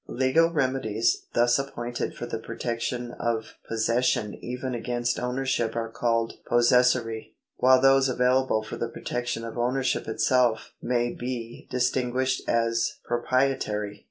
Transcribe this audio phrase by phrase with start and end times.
[0.07, 6.33] Legal remedies thus appointed for the protection of pos session even against ownership are called
[6.49, 13.99] possessory, while those available for the protection of ownership itself may be distinguished as proprietary.